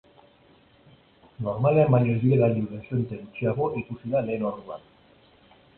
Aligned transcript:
Normalean 1.47 1.93
baino 1.97 2.09
ibilgailu 2.15 2.65
dezente 2.73 3.21
gutxiago 3.21 3.69
ikusi 3.85 4.15
da 4.17 4.27
lehen 4.31 4.49
orduan. 4.55 4.91